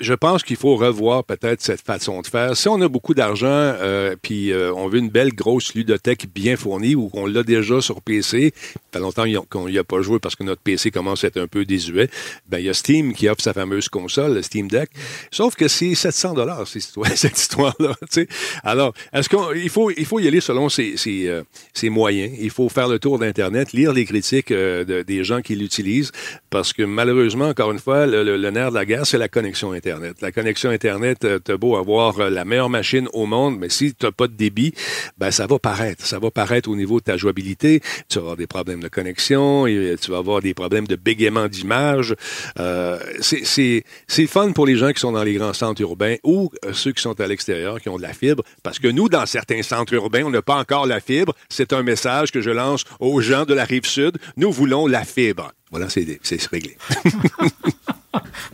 je 0.00 0.12
pense 0.12 0.42
qu'il 0.42 0.56
faut 0.56 0.76
revoir 0.76 1.24
peut-être 1.24 1.62
cette 1.62 1.80
façon 1.80 2.20
de 2.20 2.26
faire. 2.26 2.54
Si 2.54 2.68
on 2.68 2.82
a 2.82 2.88
beaucoup 2.88 3.14
d'argent, 3.14 3.46
euh, 3.48 4.14
puis 4.20 4.52
euh, 4.52 4.74
on 4.74 4.88
veut 4.88 4.98
une 4.98 5.08
belle 5.08 5.32
grosse 5.34 5.72
ludothèque 5.74 6.26
bien 6.34 6.56
fournie 6.56 6.94
ou 6.94 7.08
qu'on 7.08 7.24
l'a 7.24 7.42
déjà 7.42 7.80
sur 7.80 8.02
PC, 8.02 8.52
ça 8.74 8.80
fait 8.92 8.98
longtemps 8.98 9.24
qu'on 9.48 9.66
n'y 9.66 9.78
a 9.78 9.84
pas 9.84 10.02
joué 10.02 10.18
parce 10.18 10.36
que 10.36 10.44
notre 10.44 10.60
PC 10.60 10.90
commence 10.90 11.24
à 11.24 11.28
être 11.28 11.38
un 11.38 11.46
peu 11.46 11.64
désuet, 11.64 12.10
ben 12.46 12.58
il 12.58 12.66
y 12.66 12.68
a 12.68 12.74
Steam 12.74 13.14
qui 13.14 13.26
offre 13.28 13.42
sa 13.42 13.54
fameuse 13.54 13.88
console, 13.88 14.34
le 14.34 14.42
Steam 14.42 14.68
Deck. 14.68 14.90
Sauf 15.30 15.56
que 15.56 15.66
c'est 15.66 15.94
700 15.94 16.34
dollars 16.34 16.68
cette 16.68 17.38
histoire-là. 17.38 17.94
Alors, 18.64 18.92
est-ce 19.14 19.30
qu'il 19.30 19.70
faut, 19.70 19.90
il 19.90 20.04
faut 20.04 20.20
y 20.20 20.28
aller 20.28 20.42
selon 20.42 20.68
ses, 20.68 20.98
ses, 20.98 21.42
ses 21.72 21.85
moyens. 21.90 22.32
Il 22.40 22.50
faut 22.50 22.68
faire 22.68 22.88
le 22.88 22.98
tour 22.98 23.18
d'Internet, 23.18 23.72
lire 23.72 23.92
les 23.92 24.04
critiques 24.04 24.50
euh, 24.50 25.04
des 25.04 25.24
gens 25.24 25.40
qui 25.40 25.54
l'utilisent, 25.56 26.12
parce 26.50 26.72
que 26.72 26.82
malheureusement, 26.82 27.48
encore 27.48 27.72
une 27.72 27.78
fois, 27.78 28.06
le, 28.06 28.50
nerf 28.50 28.70
de 28.70 28.74
la 28.76 28.84
guerre, 28.84 29.06
c'est 29.06 29.18
la 29.18 29.28
connexion 29.28 29.72
Internet. 29.72 30.16
La 30.20 30.32
connexion 30.32 30.70
Internet, 30.70 31.24
euh, 31.24 31.38
t'as 31.38 31.56
beau 31.56 31.76
avoir 31.76 32.18
euh, 32.20 32.30
la 32.30 32.44
meilleure 32.44 32.70
machine 32.70 33.08
au 33.12 33.26
monde, 33.26 33.58
mais 33.58 33.68
si 33.68 33.94
t'as 33.94 34.12
pas 34.12 34.26
de 34.26 34.34
débit, 34.34 34.72
ben 35.18 35.30
ça 35.30 35.46
va 35.46 35.58
paraître. 35.58 36.04
Ça 36.06 36.18
va 36.18 36.30
paraître 36.30 36.68
au 36.68 36.76
niveau 36.76 36.98
de 37.00 37.04
ta 37.04 37.16
jouabilité. 37.16 37.80
Tu 38.08 38.18
vas 38.18 38.22
avoir 38.22 38.36
des 38.36 38.46
problèmes 38.46 38.80
de 38.80 38.88
connexion, 38.88 39.66
et 39.66 39.96
tu 40.00 40.10
vas 40.10 40.18
avoir 40.18 40.40
des 40.40 40.54
problèmes 40.54 40.86
de 40.86 40.96
bégaiement 40.96 41.48
d'image. 41.48 42.14
Euh, 42.58 42.98
c'est 43.20 44.26
fun 44.26 44.52
pour 44.52 44.66
les 44.66 44.76
gens 44.76 44.92
qui 44.92 45.00
sont 45.00 45.12
dans 45.12 45.22
les 45.22 45.34
grands 45.34 45.52
centres 45.52 45.80
urbains 45.82 46.16
ou 46.24 46.50
ceux 46.72 46.92
qui 46.92 47.02
sont 47.02 47.20
à 47.20 47.26
l'extérieur, 47.26 47.80
qui 47.80 47.88
ont 47.88 47.96
de 47.96 48.02
la 48.02 48.12
fibre, 48.12 48.42
parce 48.62 48.78
que 48.78 48.88
nous, 48.88 49.08
dans 49.08 49.26
certains 49.26 49.62
centres 49.62 49.92
urbains, 49.94 50.24
on 50.24 50.30
n'a 50.30 50.42
pas 50.42 50.56
encore 50.56 50.86
la 50.86 51.00
fibre. 51.00 51.34
C'est 51.48 51.72
un 51.76 51.82
message 51.82 52.32
que 52.32 52.40
je 52.40 52.50
lance 52.50 52.84
aux 53.00 53.20
gens 53.20 53.44
de 53.44 53.54
la 53.54 53.64
rive 53.64 53.86
sud. 53.86 54.18
Nous 54.36 54.50
voulons 54.52 54.86
la 54.86 55.04
fibre. 55.04 55.52
Voilà, 55.70 55.88
c'est 55.88 56.46
réglé. 56.50 56.76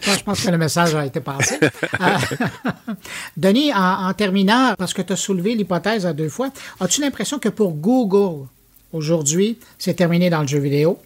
je 0.00 0.22
pense 0.24 0.44
que 0.44 0.50
le 0.50 0.58
message 0.58 0.94
a 0.94 1.06
été 1.06 1.20
passé. 1.20 1.58
Euh, 2.00 2.16
Denis, 3.36 3.72
en, 3.74 4.12
terminant, 4.14 4.74
parce 4.76 4.92
que 4.92 5.02
tu 5.02 5.12
as 5.12 5.16
soulevé 5.16 5.54
l'hypothèse 5.54 6.06
à 6.06 6.12
deux 6.12 6.28
fois, 6.28 6.50
as-tu 6.80 7.00
l'impression 7.00 7.38
que 7.38 7.48
pour 7.48 7.72
Google, 7.74 8.46
aujourd'hui, 8.92 9.58
c'est 9.78 9.94
terminé 9.94 10.30
dans 10.30 10.40
le 10.40 10.48
jeu 10.48 10.58
vidéo 10.58 10.98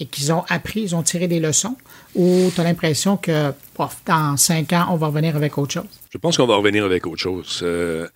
et 0.00 0.06
qu'ils 0.06 0.32
ont 0.32 0.44
appris, 0.48 0.80
ils 0.80 0.96
ont 0.96 1.02
tiré 1.02 1.28
des 1.28 1.38
leçons, 1.38 1.76
ou 2.14 2.50
tu 2.54 2.60
as 2.60 2.64
l'impression 2.64 3.16
que 3.16 3.52
dans 4.06 4.36
cinq 4.36 4.72
ans, 4.72 4.86
on 4.90 4.96
va 4.96 5.08
revenir 5.08 5.36
avec 5.36 5.56
autre 5.58 5.74
chose? 5.74 6.00
Je 6.10 6.18
pense 6.18 6.36
qu'on 6.36 6.46
va 6.46 6.56
revenir 6.56 6.84
avec 6.84 7.06
autre 7.06 7.20
chose. 7.20 7.60
Euh, 7.62 8.08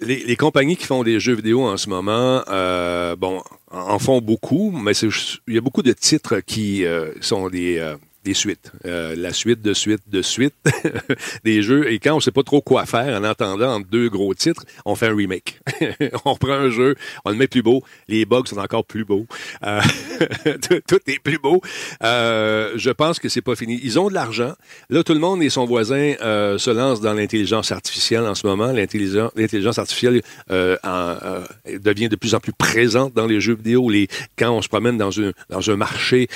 les, 0.00 0.36
compagnies 0.36 0.76
qui 0.76 0.86
font 0.86 1.02
des 1.02 1.20
jeux 1.20 1.34
vidéo 1.34 1.66
en 1.66 1.76
ce 1.76 1.88
moment, 1.88 2.42
euh, 2.48 3.16
bon, 3.16 3.42
en 3.70 3.98
font 3.98 4.20
beaucoup, 4.20 4.70
mais 4.70 4.92
il 4.92 5.54
y 5.54 5.58
a 5.58 5.60
beaucoup 5.60 5.82
de 5.82 5.92
titres 5.92 6.40
qui 6.40 6.84
sont 7.20 7.48
des, 7.48 7.80
des 8.28 8.34
suites. 8.34 8.72
Euh, 8.84 9.14
la 9.16 9.32
suite 9.32 9.62
de 9.62 9.72
suite 9.72 10.02
de 10.06 10.20
suite 10.20 10.54
des 11.44 11.62
jeux. 11.62 11.90
Et 11.90 11.98
quand 11.98 12.12
on 12.12 12.16
ne 12.16 12.20
sait 12.20 12.30
pas 12.30 12.42
trop 12.42 12.60
quoi 12.60 12.84
faire 12.84 13.18
en 13.18 13.24
attendant 13.24 13.76
entre 13.76 13.88
deux 13.88 14.10
gros 14.10 14.34
titres, 14.34 14.64
on 14.84 14.94
fait 14.96 15.06
un 15.06 15.16
remake. 15.16 15.60
on 16.26 16.34
reprend 16.34 16.52
un 16.52 16.70
jeu, 16.70 16.94
on 17.24 17.30
le 17.30 17.36
met 17.36 17.46
plus 17.46 17.62
beau. 17.62 17.82
Les 18.06 18.26
bugs 18.26 18.44
sont 18.44 18.58
encore 18.58 18.84
plus 18.84 19.06
beaux. 19.06 19.26
Euh, 19.64 19.80
tout, 20.86 20.98
est 21.06 21.18
plus 21.20 21.38
beau. 21.38 21.62
Euh, 22.02 22.72
je 22.76 22.90
pense 22.90 23.18
que 23.18 23.30
c'est 23.30 23.40
pas 23.40 23.56
fini. 23.56 23.80
Ils 23.82 23.98
ont 23.98 24.08
de 24.08 24.14
l'argent. 24.14 24.52
Là, 24.90 25.02
tout 25.02 25.14
le 25.14 25.20
monde 25.20 25.42
et 25.42 25.48
son 25.48 25.64
voisin 25.64 26.14
se 26.20 26.70
lancent 26.70 27.00
dans 27.00 27.14
l'intelligence 27.14 27.72
artificielle 27.72 28.24
en 28.24 28.34
ce 28.34 28.46
moment. 28.46 28.72
L'intelligence 28.72 29.78
artificielle 29.78 30.20
devient 30.50 32.08
de 32.10 32.16
plus 32.16 32.34
en 32.34 32.40
plus 32.40 32.52
présente 32.52 33.14
dans 33.14 33.26
les 33.26 33.40
jeux 33.40 33.54
vidéo. 33.54 33.88
Les, 33.88 34.06
quand 34.38 34.50
on 34.50 34.60
se 34.60 34.68
promène 34.68 34.98
dans, 34.98 35.18
un 35.18 35.32
dans 35.48 35.70
un 35.70 35.76
marché 35.76 36.28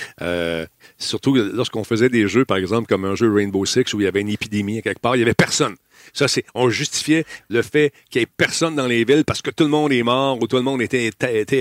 Surtout 0.99 1.35
lorsqu'on 1.35 1.82
faisait 1.85 2.09
des 2.09 2.29
jeux, 2.29 2.45
par 2.45 2.57
exemple, 2.57 2.89
comme 2.89 3.05
un 3.05 3.15
jeu 3.15 3.33
Rainbow 3.33 3.65
Six 3.65 3.93
où 3.95 4.01
il 4.01 4.05
y 4.05 4.07
avait 4.07 4.21
une 4.21 4.29
épidémie 4.29 4.79
à 4.79 4.83
quelque 4.83 5.01
part, 5.01 5.17
il 5.17 5.19
n'y 5.19 5.25
avait 5.25 5.35
personne. 5.35 5.77
Ça, 6.13 6.29
c'est, 6.29 6.45
on 6.55 6.71
justifiait 6.71 7.25
le 7.49 7.63
fait 7.63 7.93
qu'il 8.11 8.21
n'y 8.21 8.25
ait 8.25 8.29
personne 8.37 8.77
dans 8.77 8.87
les 8.87 9.05
villes 9.05 9.25
parce 9.25 9.43
que 9.43 9.51
tout 9.51 9.65
le 9.65 9.71
monde 9.71 9.93
est 9.93 10.03
mort 10.03 10.41
ou 10.41 10.47
tout 10.47 10.57
le 10.57 10.63
monde 10.63 10.83
était, 10.83 11.11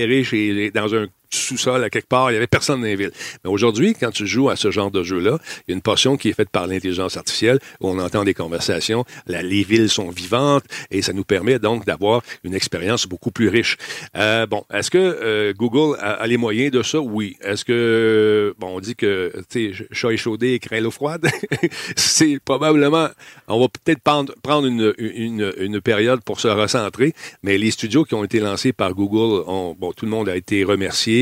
riche 0.04 0.32
et 0.32 0.70
dans 0.70 0.94
un 0.94 1.06
sous-sol 1.34 1.82
à 1.82 1.90
quelque 1.90 2.08
part, 2.08 2.30
il 2.30 2.34
n'y 2.34 2.36
avait 2.36 2.46
personne 2.46 2.80
dans 2.80 2.86
les 2.86 2.96
villes. 2.96 3.12
Mais 3.44 3.50
aujourd'hui, 3.50 3.94
quand 3.98 4.10
tu 4.10 4.26
joues 4.26 4.50
à 4.50 4.56
ce 4.56 4.70
genre 4.70 4.90
de 4.90 5.02
jeu-là, 5.02 5.38
il 5.66 5.70
y 5.70 5.72
a 5.72 5.74
une 5.74 5.82
portion 5.82 6.16
qui 6.16 6.28
est 6.28 6.32
faite 6.32 6.50
par 6.50 6.66
l'intelligence 6.66 7.16
artificielle 7.16 7.58
où 7.80 7.88
on 7.88 7.98
entend 7.98 8.24
des 8.24 8.34
conversations, 8.34 9.04
les 9.26 9.62
villes 9.62 9.88
sont 9.88 10.10
vivantes 10.10 10.64
et 10.90 11.02
ça 11.02 11.12
nous 11.12 11.24
permet 11.24 11.58
donc 11.58 11.86
d'avoir 11.86 12.22
une 12.44 12.54
expérience 12.54 13.06
beaucoup 13.06 13.30
plus 13.30 13.48
riche. 13.48 13.76
Euh, 14.16 14.46
bon, 14.46 14.64
est-ce 14.72 14.90
que 14.90 14.98
euh, 14.98 15.52
Google 15.56 15.96
a, 16.00 16.26
les 16.26 16.36
moyens 16.36 16.70
de 16.70 16.82
ça? 16.82 17.00
Oui. 17.00 17.36
Est-ce 17.42 17.64
que, 17.64 18.54
bon, 18.58 18.76
on 18.76 18.80
dit 18.80 18.94
que, 18.94 19.32
tu 19.50 19.74
sais, 19.74 19.86
chat 19.90 20.12
échaudé 20.12 20.52
et 20.52 20.58
craint 20.58 20.80
l'eau 20.80 20.90
froide? 20.90 21.26
C'est 21.96 22.38
probablement, 22.44 23.08
on 23.48 23.60
va 23.60 23.68
peut-être 23.68 24.00
prendre, 24.00 24.31
prendre 24.42 24.66
une, 24.66 24.92
une, 24.98 25.52
une, 25.58 25.80
période 25.80 26.22
pour 26.22 26.40
se 26.40 26.48
recentrer, 26.48 27.14
mais 27.42 27.58
les 27.58 27.70
studios 27.70 28.04
qui 28.04 28.14
ont 28.14 28.24
été 28.24 28.40
lancés 28.40 28.72
par 28.72 28.94
Google, 28.94 29.42
ont, 29.46 29.76
bon, 29.78 29.92
tout 29.92 30.04
le 30.04 30.10
monde 30.10 30.28
a 30.28 30.36
été 30.36 30.64
remercié 30.64 31.12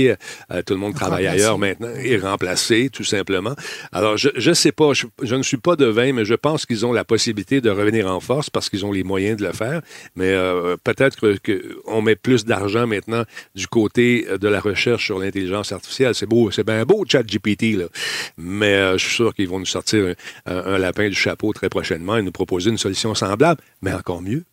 euh, 0.53 0.63
tout 0.63 0.75
le 0.75 0.81
monde 0.81 0.95
travaille 0.95 1.27
ailleurs 1.27 1.59
maintenant 1.59 1.91
et 2.03 2.17
remplacé, 2.17 2.91
tout 2.91 3.05
simplement. 3.05 3.55
Alors, 3.93 4.17
je 4.17 4.29
ne 4.49 4.55
sais 4.55 4.73
pas, 4.73 4.93
je, 4.93 5.35
ne 5.35 5.43
suis 5.43 5.57
pas 5.57 5.77
devin, 5.77 6.13
mais 6.13 6.25
je 6.25 6.35
pense 6.35 6.67
qu'ils 6.67 6.85
ont 6.87 6.93
la 6.93 7.05
possibilité 7.05 7.61
de 7.61 7.71
revenir 7.71 8.07
en 8.09 8.21
force 8.21 8.51
parce 8.51 8.69
qu'ils 8.69 8.85
ont 8.85 8.93
les 8.93 9.03
moyens 9.03 9.39
de 9.39 9.47
le 9.47 9.53
faire. 9.53 9.83
Mais 10.17 10.31
euh, 10.31 10.77
peut-être 10.83 11.19
qu'on 11.19 12.03
met 12.03 12.17
plus 12.17 12.45
d'argent 12.45 12.87
maintenant 12.87 13.25
du 13.55 13.67
côté 13.67 14.27
de 14.41 14.49
la 14.49 14.61
recherche 14.61 15.07
sur 15.07 15.19
l'intelligence 15.19 15.73
artificielle. 15.73 16.15
C'est 16.15 16.27
beau, 16.27 16.51
c'est 16.51 16.67
bien 16.67 16.85
beau, 16.85 17.05
ChatGPT, 17.07 17.77
là. 17.77 17.87
Mais 18.37 18.75
euh, 18.75 18.99
je 18.99 19.07
suis 19.07 19.15
sûr 19.15 19.35
qu'ils 19.35 19.49
vont 19.49 19.59
nous 19.59 19.67
sortir 19.67 20.15
un, 20.47 20.79
lapin 20.79 21.09
du 21.09 21.15
chapeau 21.15 21.53
très 21.53 21.69
prochainement 21.69 22.17
et 22.17 22.23
nous 22.23 22.33
proposer 22.33 22.71
une 22.71 22.79
solution 22.79 23.00
semblable, 23.15 23.61
mais 23.83 23.93
encore 23.93 24.23
mieux. 24.23 24.45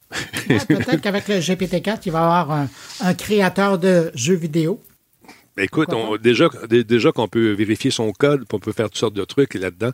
peut-être 0.47 1.01
qu'avec 1.01 1.27
le 1.27 1.35
GPT-4, 1.35 1.99
il 2.05 2.11
va 2.11 2.19
y 2.19 2.21
avoir 2.21 2.67
un 3.01 3.13
créateur 3.13 3.77
de 3.77 4.11
jeux 4.15 4.35
vidéo 4.35 4.81
ben, 5.57 5.63
écoute, 5.63 5.89
déjà, 6.21 6.49
déjà 6.69 7.11
qu'on 7.11 7.27
peut 7.27 7.53
vérifier 7.53 7.89
son 7.89 8.11
code, 8.11 8.45
on 8.53 8.59
peut 8.59 8.71
faire 8.71 8.85
toutes 8.85 8.99
sortes 8.99 9.15
de 9.15 9.25
trucs 9.25 9.55
là-dedans. 9.55 9.89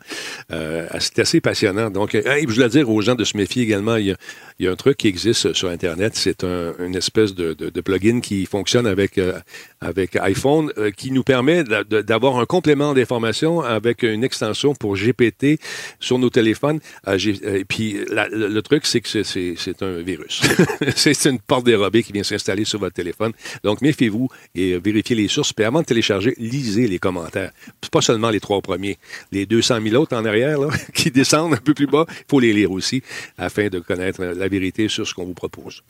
Euh, 0.52 0.86
c'est 0.98 1.20
assez 1.20 1.40
passionnant. 1.40 1.88
Donc, 1.88 2.10
je 2.12 2.52
voulais 2.52 2.68
dire 2.68 2.90
aux 2.90 3.00
gens 3.00 3.14
de 3.14 3.24
se 3.24 3.34
méfier 3.34 3.62
également. 3.62 3.96
Il 3.96 4.08
y 4.08 4.12
a, 4.12 4.16
un 4.60 4.76
truc 4.76 4.96
qui 4.96 5.08
existe 5.08 5.52
sur 5.52 5.68
Internet. 5.68 6.12
C'est 6.14 6.44
un, 6.44 6.74
une 6.78 6.94
espèce 6.94 7.34
de, 7.34 7.80
plugin 7.80 8.20
qui 8.20 8.46
fonctionne 8.46 8.86
avec, 8.86 9.18
euh, 9.18 9.38
avec 9.80 10.16
iPhone, 10.16 10.72
euh, 10.78 10.90
qui 10.90 11.10
nous 11.10 11.22
permet 11.22 11.64
d'avoir 11.64 12.38
un 12.38 12.46
complément 12.46 12.94
d'information 12.94 13.60
avec 13.60 14.02
une 14.02 14.24
extension 14.24 14.74
pour 14.74 14.96
GPT 14.96 15.58
sur 16.00 16.18
nos 16.18 16.30
téléphones. 16.30 16.80
et 17.06 17.64
puis, 17.64 17.98
le, 18.08 18.60
truc, 18.60 18.86
c'est 18.86 19.00
que 19.00 19.22
c'est 19.22 19.82
un 19.82 20.02
virus. 20.02 20.42
c'est 20.96 21.24
une 21.26 21.38
porte 21.38 21.66
dérobée 21.66 22.02
qui 22.02 22.12
vient 22.12 22.22
s'installer 22.22 22.64
sur 22.64 22.78
votre 22.78 22.94
téléphone. 22.94 23.32
Donc, 23.62 23.82
méfiez-vous 23.82 24.28
et 24.54 24.78
vérifiez 24.78 25.16
les 25.16 25.28
sources 25.28 25.52
puis 25.52 25.64
avant 25.64 25.80
de 25.80 25.86
télécharger, 25.86 26.34
lisez 26.38 26.88
les 26.88 26.98
commentaires. 26.98 27.50
Pas 27.90 28.00
seulement 28.00 28.30
les 28.30 28.40
trois 28.40 28.60
premiers. 28.60 28.98
Les 29.30 29.46
200 29.46 29.78
000 29.82 30.02
autres 30.02 30.16
en 30.16 30.24
arrière, 30.24 30.58
qui 30.94 31.10
descendent 31.10 31.54
un 31.54 31.58
peu 31.58 31.74
plus 31.74 31.86
bas, 31.86 32.06
il 32.08 32.24
faut 32.28 32.40
les 32.40 32.52
lire 32.52 32.70
aussi 32.72 33.02
afin 33.38 33.68
de 33.68 33.78
connaître 33.78 34.22
la 34.22 34.43
vérité 34.48 34.88
sur 34.88 35.06
ce 35.06 35.14
qu'on 35.14 35.24
vous 35.24 35.34
propose. 35.34 35.82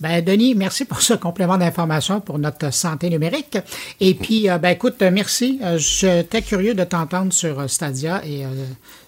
Ben, 0.00 0.24
Denis, 0.24 0.54
merci 0.54 0.84
pour 0.84 1.00
ce 1.00 1.14
complément 1.14 1.58
d'information 1.58 2.20
pour 2.20 2.38
notre 2.38 2.72
santé 2.72 3.08
numérique. 3.08 3.58
Et 4.00 4.14
puis, 4.14 4.50
euh, 4.50 4.58
ben, 4.58 4.70
écoute, 4.70 5.00
merci. 5.00 5.60
Euh, 5.62 5.78
j'étais 5.78 6.42
curieux 6.42 6.74
de 6.74 6.82
t'entendre 6.82 7.32
sur 7.32 7.60
euh, 7.60 7.68
Stadia 7.68 8.20
et 8.26 8.44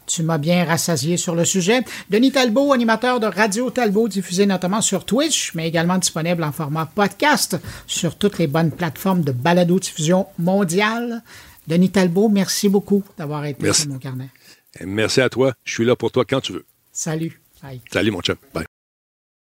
tu 0.07 0.23
m'as 0.23 0.39
bien 0.39 0.65
rassasié 0.65 1.17
sur 1.17 1.35
le 1.35 1.45
sujet. 1.45 1.81
Denis 2.11 2.33
Talbot, 2.33 2.73
animateur 2.73 3.19
de 3.19 3.27
Radio 3.27 3.71
Talbot, 3.71 4.09
diffusé 4.09 4.47
notamment 4.47 4.83
sur 4.83 5.05
Twitch, 5.05 5.53
mais 5.55 5.67
également 5.67 5.99
disponible 5.99 6.45
en 6.45 6.53
format 6.53 6.87
podcast 6.87 7.57
sur 7.87 8.17
toutes 8.17 8.39
les 8.39 8.47
bonnes 8.47 8.71
plateformes 8.71 9.23
de 9.23 9.33
balado-diffusion 9.33 10.27
mondiale. 10.39 11.23
Denis 11.67 11.91
Talbot, 11.91 12.29
merci 12.29 12.69
beaucoup 12.69 13.03
d'avoir 13.17 13.47
été 13.47 13.73
sur 13.73 13.89
mon 13.89 13.99
carnet. 13.99 14.29
Merci 14.85 15.21
à 15.21 15.29
toi. 15.29 15.55
Je 15.65 15.73
suis 15.73 15.85
là 15.85 15.97
pour 15.97 16.13
toi 16.13 16.25
quand 16.29 16.41
tu 16.41 16.53
veux. 16.53 16.67
Salut. 16.93 17.41
Salut, 17.91 18.11
mon 18.11 18.21
chum. 18.21 18.37
Bye. 18.53 18.67